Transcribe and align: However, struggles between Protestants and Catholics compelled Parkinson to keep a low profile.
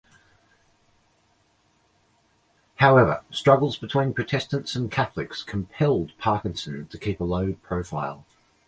However, 2.77 3.23
struggles 3.29 3.77
between 3.77 4.15
Protestants 4.15 4.75
and 4.75 4.91
Catholics 4.91 5.43
compelled 5.43 6.13
Parkinson 6.17 6.87
to 6.87 6.97
keep 6.97 7.19
a 7.21 7.23
low 7.23 7.53
profile. 7.61 8.25